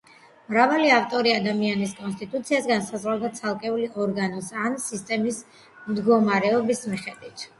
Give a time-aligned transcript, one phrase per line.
[0.51, 5.43] მრავალი ავტორი ადამიანის კონსტიტუციას განსაზღვრავდა ცალკეული ორგანოს ან სისტემის
[5.91, 7.47] მდგომარეობის მიხედვით.